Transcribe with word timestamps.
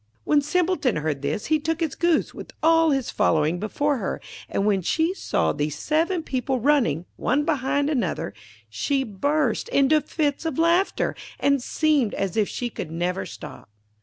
When 0.23 0.41
Simpleton 0.41 0.95
heard 0.95 1.21
this 1.21 1.45
he 1.45 1.59
took 1.59 1.79
his 1.79 1.93
Goose, 1.93 2.33
with 2.33 2.53
all 2.63 2.89
his 2.89 3.11
following, 3.11 3.59
before 3.59 3.97
her, 3.97 4.19
and 4.49 4.65
when 4.65 4.81
she 4.81 5.13
saw 5.13 5.53
these 5.53 5.77
seven 5.77 6.23
people 6.23 6.59
running, 6.59 7.05
one 7.17 7.45
behind 7.45 7.87
another, 7.87 8.33
she 8.67 9.03
burst 9.03 9.69
into 9.69 10.01
fits 10.01 10.43
of 10.43 10.57
laughter, 10.57 11.13
and 11.39 11.61
seemed 11.61 12.15
as 12.15 12.35
if 12.35 12.49
she 12.49 12.71
could 12.71 12.89
never 12.89 13.27
stop. 13.27 13.69